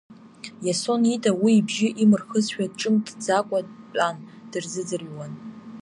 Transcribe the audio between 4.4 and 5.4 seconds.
дырзыӡырҩуан.